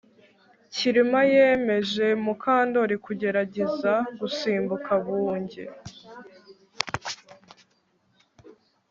Kirima 0.73 1.21
yemeje 1.33 2.05
Mukandoli 2.23 2.95
kugerageza 3.05 3.93
gusimbuka 4.19 4.91
bungee 5.03 5.71